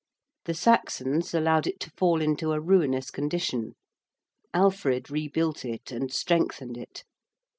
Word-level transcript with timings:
The 0.45 0.55
Saxons 0.55 1.31
allowed 1.31 1.67
it 1.67 1.79
to 1.81 1.91
fall 1.91 2.23
into 2.23 2.53
a 2.53 2.59
ruinous 2.59 3.11
condition. 3.11 3.75
Alfred 4.51 5.11
rebuilt 5.11 5.63
it 5.63 5.91
and 5.91 6.11
strengthened 6.11 6.75
it. 6.75 7.03